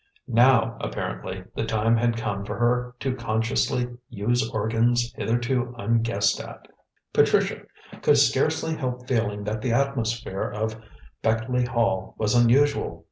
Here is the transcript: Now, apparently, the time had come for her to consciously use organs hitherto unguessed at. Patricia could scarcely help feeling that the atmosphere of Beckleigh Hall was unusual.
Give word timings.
Now, 0.27 0.77
apparently, 0.81 1.43
the 1.53 1.63
time 1.63 1.95
had 1.95 2.17
come 2.17 2.43
for 2.43 2.57
her 2.57 2.95
to 3.01 3.15
consciously 3.15 3.87
use 4.09 4.49
organs 4.49 5.13
hitherto 5.15 5.75
unguessed 5.77 6.39
at. 6.41 6.67
Patricia 7.13 7.65
could 8.01 8.17
scarcely 8.17 8.75
help 8.75 9.07
feeling 9.07 9.43
that 9.43 9.61
the 9.61 9.73
atmosphere 9.73 10.49
of 10.49 10.81
Beckleigh 11.21 11.67
Hall 11.69 12.15
was 12.17 12.33
unusual. 12.33 12.99